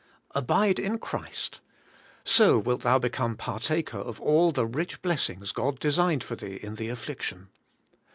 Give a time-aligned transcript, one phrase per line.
[0.33, 1.59] Abide in Christ:
[2.23, 6.73] so wilt thou become partaher of all the rich Uessings God designed for thee in
[6.73, 7.49] the afflic tion.